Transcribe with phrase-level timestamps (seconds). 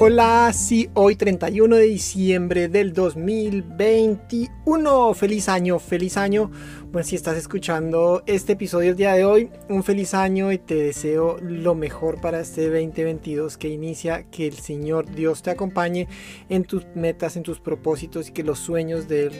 [0.00, 5.14] Hola, sí, hoy 31 de diciembre del 2021.
[5.14, 6.52] Feliz año, feliz año.
[6.92, 10.76] Bueno, si estás escuchando este episodio el día de hoy, un feliz año y te
[10.76, 14.30] deseo lo mejor para este 2022 que inicia.
[14.30, 16.06] Que el Señor Dios te acompañe
[16.48, 19.32] en tus metas, en tus propósitos y que los sueños de Él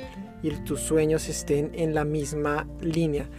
[0.43, 3.31] y tus sueños estén en la misma línea.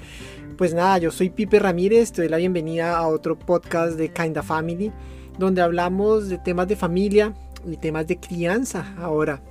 [0.57, 4.41] Pues nada, yo soy Pipe Ramírez, te doy la bienvenida a otro podcast de Kinda
[4.41, 4.93] Family
[5.39, 7.33] donde hablamos de temas de familia
[7.65, 8.93] y temas de crianza.
[8.99, 9.41] Ahora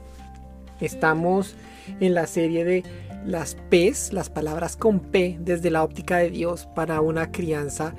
[0.80, 1.56] estamos
[1.98, 2.84] en la serie de
[3.24, 7.94] las P's, las palabras con P, desde la óptica de Dios para una crianza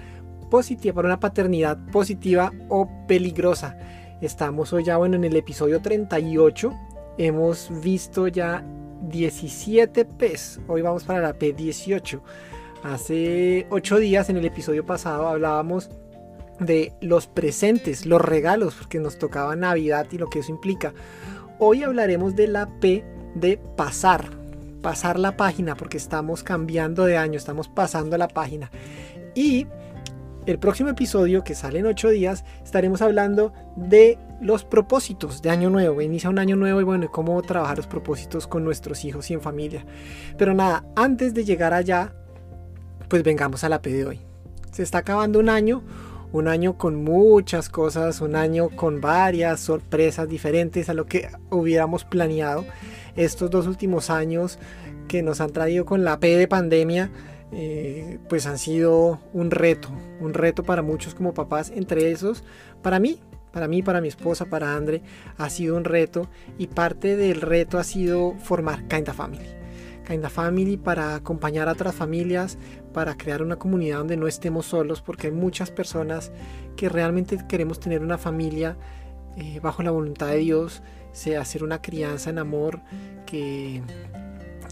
[0.52, 3.78] positiva, para una paternidad positiva o peligrosa.
[4.22, 6.74] Estamos hoy ya bueno en el episodio 38.
[7.18, 8.64] Hemos visto ya
[9.10, 10.60] 17 P's.
[10.68, 12.22] Hoy vamos para la P18.
[12.84, 15.90] Hace 8 días en el episodio pasado hablábamos
[16.60, 20.94] de los presentes, los regalos, porque nos tocaba Navidad y lo que eso implica.
[21.58, 23.04] Hoy hablaremos de la P
[23.36, 24.30] de pasar,
[24.82, 28.72] pasar la página, porque estamos cambiando de año, estamos pasando la página.
[29.36, 29.68] Y
[30.46, 35.70] el próximo episodio, que sale en 8 días, estaremos hablando de los propósitos de año
[35.70, 36.02] nuevo.
[36.02, 39.42] Inicia un año nuevo y bueno, cómo trabajar los propósitos con nuestros hijos y en
[39.42, 39.86] familia.
[40.38, 42.14] Pero nada, antes de llegar allá,
[43.10, 44.20] pues vengamos a la P de hoy.
[44.72, 45.84] Se está acabando un año,
[46.32, 52.04] un año con muchas cosas, un año con varias sorpresas diferentes a lo que hubiéramos
[52.04, 52.66] planeado.
[53.16, 54.60] Estos dos últimos años
[55.08, 57.12] que nos han traído con la P de pandemia,
[57.52, 62.44] eh, pues han sido un reto, un reto para muchos como papás, entre esos,
[62.84, 63.20] para mí,
[63.52, 65.02] para mí, para mi esposa, para Andre,
[65.38, 69.59] ha sido un reto y parte del reto ha sido formar Kinda Family.
[70.08, 72.58] Kinda Family para acompañar a otras familias,
[72.94, 76.32] para crear una comunidad donde no estemos solos, porque hay muchas personas
[76.76, 78.78] que realmente queremos tener una familia
[79.38, 82.82] eh, bajo la voluntad de Dios, sea hacer una crianza en amor
[83.26, 83.82] que,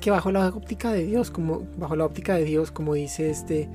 [0.02, 3.70] que bajo la óptica de Dios, como bajo la óptica de Dios, como dice este,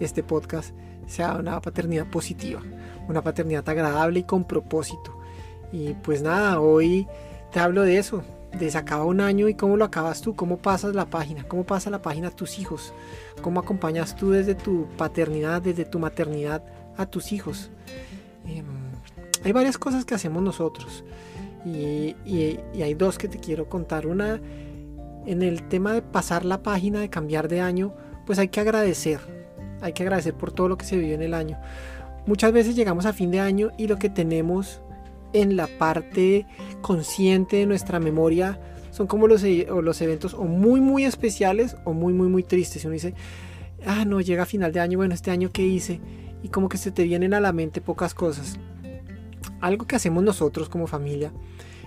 [0.00, 0.74] este podcast,
[1.06, 2.62] sea una paternidad positiva,
[3.08, 5.18] una paternidad agradable y con propósito.
[5.72, 7.06] Y pues nada, hoy
[7.52, 8.22] te hablo de eso,
[8.52, 11.90] de acaba un año y cómo lo acabas tú, cómo pasas la página, cómo pasa
[11.90, 12.92] la página a tus hijos,
[13.42, 16.62] cómo acompañas tú desde tu paternidad, desde tu maternidad
[16.96, 17.70] a tus hijos.
[18.46, 18.64] Em,
[19.44, 21.04] hay varias cosas que hacemos nosotros
[21.64, 22.16] y,
[22.82, 24.06] hay dos que te quiero contar.
[24.06, 24.40] Una,
[25.26, 27.94] en el tema de pasar la página, de cambiar de año,
[28.26, 29.20] pues hay que agradecer,
[29.80, 31.58] hay que agradecer por todo lo que se vivió en el año.
[32.26, 34.80] Muchas veces llegamos a fin de año y lo que tenemos
[35.32, 36.46] en la parte
[36.80, 41.92] consciente de nuestra memoria son como los, e, los eventos o muy muy especiales o
[41.92, 42.84] muy muy muy tristes.
[42.84, 43.14] Uno dice,
[43.86, 46.00] ah, no, llega final de año, bueno, este año que hice,
[46.42, 48.58] y como que se te vienen a la mente pocas cosas.
[49.60, 51.32] Algo que hacemos nosotros como familia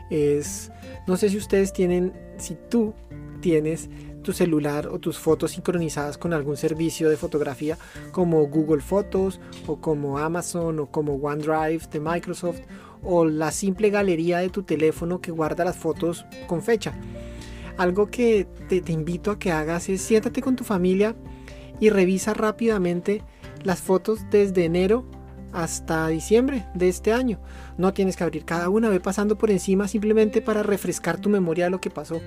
[0.09, 0.72] es,
[1.08, 2.94] no sé si ustedes tienen, si tú
[3.41, 3.90] tienes
[4.21, 7.77] tu celular o tus fotos sincronizadas con algún servicio de fotografía
[8.11, 12.61] como Google Fotos o como Amazon o como OneDrive de Microsoft
[13.03, 16.93] o la simple galería de tu teléfono que guarda las fotos con fecha.
[17.77, 21.15] Algo que te, invito a que hagas es siéntate con tu familia
[21.79, 23.23] y revisa rápidamente
[23.63, 25.05] las fotos desde enero
[25.51, 27.39] hasta diciembre de este año.
[27.77, 31.65] No tienes que abrir cada una, ve pasando por encima simplemente para refrescar tu memoria
[31.65, 32.21] de lo que pasó.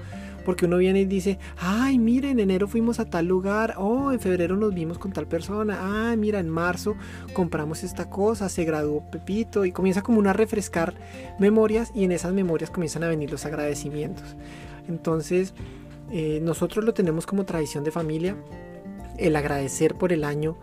[0.45, 4.21] Porque uno viene y dice, ay, mira, en enero fuimos a tal lugar, oh, en
[4.21, 6.97] febrero nos vimos con tal persona, ay, mira, en marzo
[7.33, 10.95] compramos esta cosa, se graduó Pepito, y comienza como una refrescar
[11.39, 14.37] memorias y en esas memorias comienzan a venir los agradecimientos.
[14.89, 15.55] Entonces,
[16.11, 18.37] eh, nosotros lo tenemos como tradición de familia,
[19.19, 20.59] el agradecer por el año,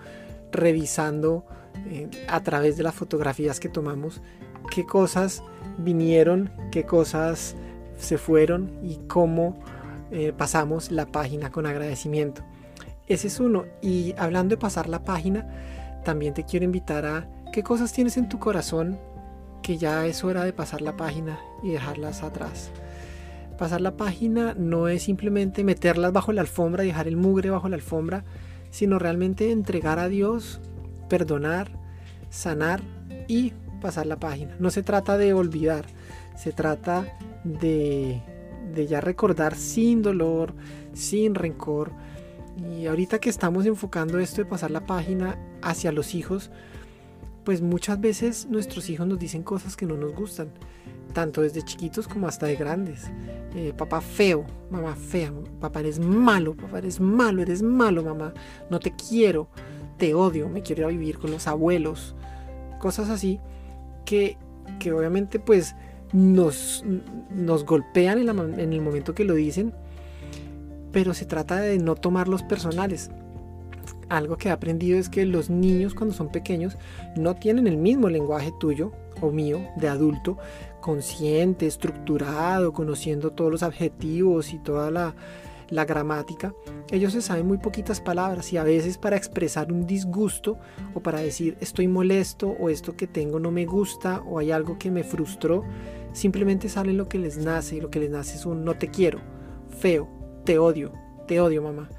[0.51, 1.45] revisando
[1.87, 4.21] eh, a través de las fotografías que tomamos
[4.69, 5.43] qué cosas
[5.77, 7.55] vinieron, qué cosas
[7.97, 9.59] se fueron y cómo
[10.11, 12.43] eh, pasamos la página con agradecimiento.
[13.07, 13.65] Ese es uno.
[13.81, 15.47] Y hablando de pasar la página,
[16.03, 18.99] también te quiero invitar a qué cosas tienes en tu corazón
[19.61, 22.71] que ya es hora de pasar la página y dejarlas atrás.
[23.57, 27.75] Pasar la página no es simplemente meterlas bajo la alfombra dejar el mugre bajo la
[27.75, 28.23] alfombra,
[28.71, 30.61] sino realmente entregar a Dios,
[31.09, 31.69] perdonar,
[32.29, 32.81] sanar
[33.27, 34.55] y pasar la página.
[34.59, 35.85] No se trata de olvidar,
[36.35, 37.05] se trata
[37.43, 38.23] de
[38.73, 40.53] de ya recordar sin dolor,
[40.93, 41.91] sin rencor.
[42.77, 46.51] Y ahorita que estamos enfocando esto de pasar la página hacia los hijos,
[47.43, 50.49] pues muchas veces nuestros hijos nos dicen cosas que no nos gustan,
[51.13, 53.11] tanto desde chiquitos como hasta de grandes.
[53.55, 58.33] Eh, papá feo, mamá fea, papá eres malo, papá eres malo, eres malo, mamá,
[58.69, 59.47] no te quiero,
[59.97, 62.15] te odio, me quiero ir a vivir con los abuelos,
[62.79, 63.39] cosas así
[64.05, 64.37] que,
[64.79, 65.75] que obviamente pues
[66.13, 66.83] nos,
[67.29, 69.73] nos golpean en, el momento que lo dicen,
[70.91, 73.09] pero se trata de no tomarlos personales
[74.11, 76.77] algo que he aprendido es que los niños cuando son pequeños
[77.15, 78.91] no tienen el mismo lenguaje tuyo
[79.21, 80.37] o mío de adulto,
[80.81, 85.15] consciente, estructurado, conociendo todos los adjetivos y toda la,
[85.69, 86.53] la gramática.
[86.91, 90.57] Ellos se saben muy poquitas palabras y a veces para expresar un disgusto
[90.93, 94.77] o para decir estoy molesto o esto que tengo no me gusta o hay algo
[94.77, 95.63] que me frustró,
[96.13, 98.89] simplemente sale lo que les nace y lo que les nace es un no te
[98.89, 99.19] quiero,
[99.69, 100.07] feo,
[100.45, 100.93] te odio,
[101.27, 101.89] te odio mamá.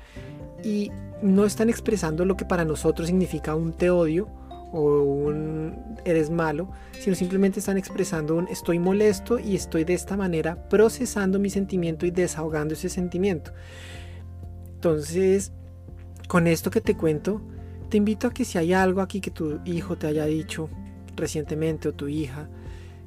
[0.65, 0.91] Y
[1.23, 4.29] no están expresando lo que para nosotros significa un te odio
[4.73, 10.17] o un eres malo, sino simplemente están expresando un estoy molesto y estoy de esta
[10.17, 13.53] manera procesando mi sentimiento y desahogando ese sentimiento.
[14.75, 15.53] Entonces,
[16.27, 17.43] con esto que te cuento,
[17.89, 20.71] te invito a que si hay algo aquí que tu hijo te haya dicho
[21.15, 22.49] recientemente o tu hija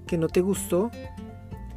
[0.06, 0.92] que no te gustó,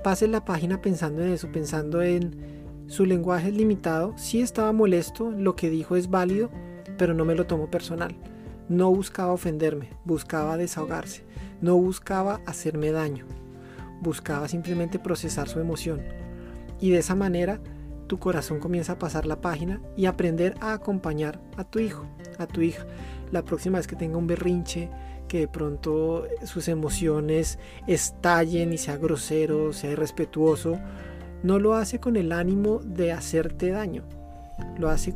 [0.03, 5.55] pases la página pensando en eso, pensando en su lenguaje limitado, sí estaba molesto, lo
[5.57, 6.51] que dijo es válido,
[6.97, 8.17] pero no me lo tomo personal.
[8.69, 11.25] No buscaba ofenderme, buscaba desahogarse,
[11.61, 13.27] no buscaba hacerme daño,
[14.01, 16.01] buscaba simplemente procesar su emoción.
[16.81, 17.61] Y de esa manera
[18.09, 22.07] tu corazón comienza a pasar la página y aprender a acompañar a tu hijo,
[22.39, 22.87] a tu hija.
[23.31, 24.91] La próxima vez que tenga un berrinche,
[25.29, 30.79] que de pronto sus emociones estallen y sea grosero, sea irrespetuoso,
[31.43, 34.03] no lo hace con el ánimo de hacerte daño.
[34.79, 35.15] Lo hace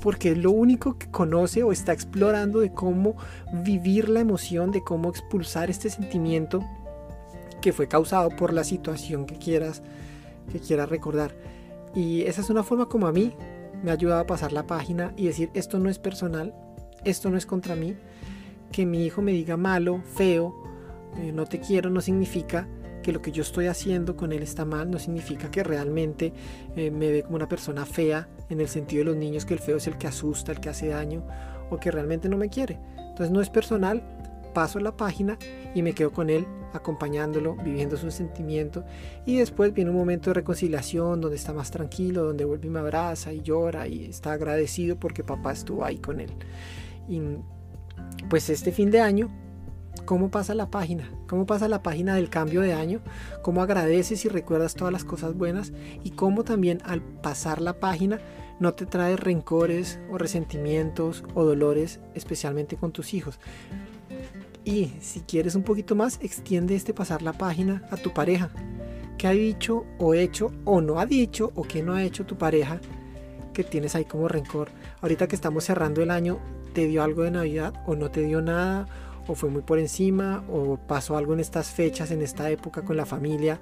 [0.00, 3.16] porque es lo único que conoce o está explorando de cómo
[3.64, 6.62] vivir la emoción, de cómo expulsar este sentimiento
[7.62, 9.82] que fue causado por la situación que quieras
[10.52, 11.34] que quieras recordar.
[11.94, 13.34] Y esa es una forma como a mí
[13.82, 16.54] me ha ayudado a pasar la página y decir esto no es personal,
[17.06, 17.96] esto no es contra mí,
[18.72, 20.54] que mi hijo me diga malo, feo,
[21.18, 22.68] eh, no te quiero no significa
[23.02, 26.32] que lo que yo estoy haciendo con él está mal, no significa que realmente
[26.74, 29.60] eh, me ve como una persona fea, en el sentido de los niños, que el
[29.60, 31.24] feo es el que asusta, el que hace daño,
[31.70, 32.80] o que realmente no me quiere.
[32.98, 34.02] Entonces no es personal,
[34.52, 35.38] paso la página
[35.74, 38.84] y me quedo con él, acompañándolo, viviendo su sentimiento,
[39.24, 42.80] y después viene un momento de reconciliación donde está más tranquilo, donde vuelve y me
[42.80, 46.30] abraza y llora y está agradecido porque papá estuvo ahí con él.
[48.28, 49.30] Pues este fin de año
[50.04, 53.00] cómo pasa la página, cómo pasa la página del cambio de año,
[53.42, 55.72] cómo agradeces y recuerdas todas las cosas buenas
[56.04, 58.20] y cómo también al pasar la página
[58.60, 63.38] no te trae rencores o resentimientos o dolores, especialmente con tus hijos.
[64.64, 68.50] Y si quieres un poquito más, extiende este pasar la página a tu pareja.
[69.18, 72.36] ¿Qué ha dicho o hecho o no ha dicho o qué no ha hecho tu
[72.36, 72.80] pareja
[73.52, 74.70] que tienes ahí como rencor?
[75.00, 76.38] Ahorita que estamos cerrando el año,
[76.76, 78.86] ¿te dio algo de Navidad o no te dio nada?
[79.28, 82.98] o fue muy por encima o pasó algo en estas fechas, en esta época con
[82.98, 83.58] la familia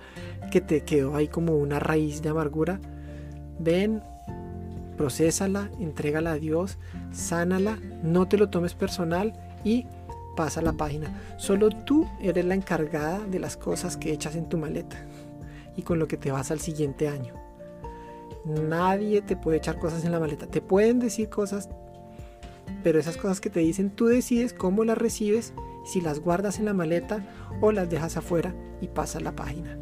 [0.50, 2.80] que te quedó ahí como una raíz de amargura.
[3.58, 4.02] Ven,
[4.98, 6.76] procésala, entrégala a Dios,
[7.12, 9.32] sánala, no te lo tomes personal
[9.62, 9.86] y
[10.36, 11.36] pasa la página.
[11.38, 14.96] Solo tú eres la encargada de las cosas que echas en tu maleta
[15.76, 17.32] y con lo que te vas al siguiente año.
[18.44, 20.46] Nadie te puede echar cosas en la maleta.
[20.46, 21.70] Te pueden decir cosas,
[22.82, 25.52] pero esas cosas que te dicen tú decides cómo las recibes,
[25.84, 27.26] si las guardas en la maleta
[27.60, 29.78] o las dejas afuera y pasas la página.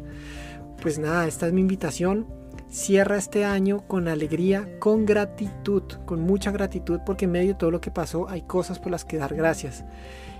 [0.81, 2.27] Pues nada, esta es mi invitación.
[2.69, 7.71] Cierra este año con alegría, con gratitud, con mucha gratitud, porque en medio de todo
[7.71, 9.83] lo que pasó hay cosas por las que dar gracias.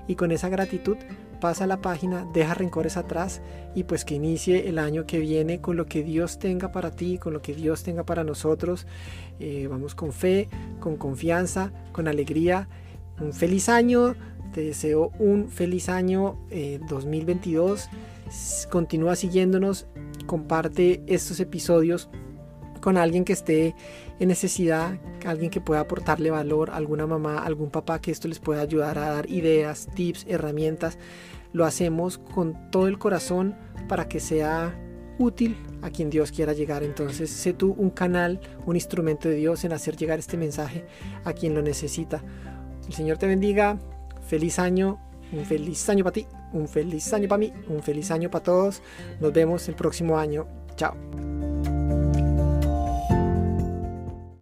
[0.08, 0.98] Y con esa gratitud
[1.40, 3.42] pasa la página, deja rencores atrás
[3.76, 7.18] y pues que inicie el año que viene con lo que Dios tenga para ti,
[7.18, 8.88] con lo que Dios tenga para nosotros.
[9.40, 12.70] Eh, vamos con fe, con confianza, con alegría.
[13.20, 14.16] Un feliz año,
[14.54, 16.40] te deseo un feliz año
[16.88, 17.86] 2022.
[17.86, 17.90] Eh,
[18.70, 19.88] Continúa siguiéndonos,
[20.34, 22.10] comparte estos episodios
[22.82, 23.76] con alguien que esté
[24.20, 24.98] en necesidad,
[25.28, 29.12] alguien que pueda aportarle valor, alguna mamá, algún papá que esto les pueda ayudar a
[29.12, 30.98] dar ideas, tips, herramientas.
[31.52, 33.56] Lo hacemos con todo el corazón
[33.88, 34.76] para que sea
[35.20, 36.82] útil a quien Dios quiera llegar.
[36.82, 40.84] Entonces, sé tú un canal, un instrumento de Dios en hacer llegar este mensaje
[41.26, 42.24] a quien lo necesita.
[42.88, 43.78] El Señor te bendiga.
[44.28, 45.00] Feliz año.
[45.32, 46.26] Un feliz año para ti.
[46.54, 47.52] Un feliz año para mí.
[47.68, 48.82] Un feliz año para todos.
[49.20, 50.48] Nos vemos el próximo año.
[50.76, 50.96] Chao.